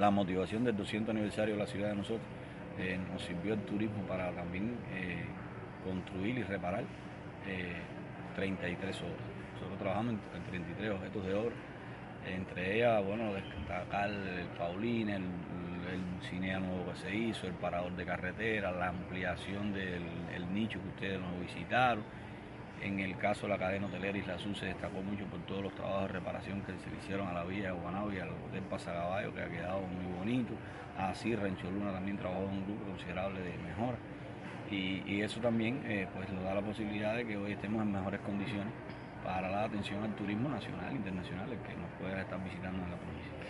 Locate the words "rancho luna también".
31.34-32.16